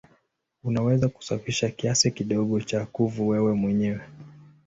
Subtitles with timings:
[0.63, 4.01] Unaweza kusafisha kiasi kidogo cha kuvu wewe mwenyewe.